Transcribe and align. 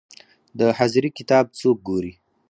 د 0.59 0.61
حاضري 0.77 1.09
کتاب 1.17 1.45
څوک 1.59 1.77
ګوري؟ 1.87 2.13